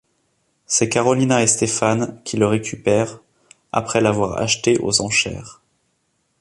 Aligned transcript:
C'est 0.65 0.89
Carolina 0.89 1.43
et 1.43 1.45
Stéphane 1.45 2.19
qui 2.23 2.35
le 2.35 2.47
récupèrent, 2.47 3.19
après 3.71 4.01
l'avoir 4.01 4.39
acheté 4.39 4.79
aux 4.79 4.99
enchères. 4.99 5.61